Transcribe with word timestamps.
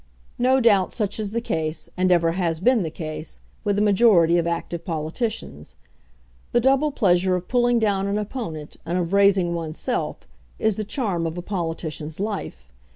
No 0.39 0.59
doubt 0.59 0.93
such 0.93 1.19
is 1.19 1.31
the 1.31 1.41
case, 1.41 1.87
and 1.95 2.11
ever 2.11 2.31
has 2.31 2.59
been 2.59 2.81
the 2.81 2.89
case, 2.89 3.39
with 3.63 3.75
the 3.75 3.83
majority 3.83 4.39
of 4.39 4.47
active 4.47 4.83
politicians. 4.83 5.75
The 6.53 6.59
double 6.59 6.91
pleasure 6.91 7.35
of 7.35 7.47
pulling 7.47 7.77
down 7.77 8.07
an 8.07 8.17
opponent, 8.17 8.77
and 8.83 8.97
of 8.97 9.13
raising 9.13 9.53
oneself, 9.53 10.21
is 10.57 10.75
the 10.75 10.83
charm 10.83 11.27
of 11.27 11.37
a 11.37 11.43
politician's 11.43 12.19
life. 12.19 12.71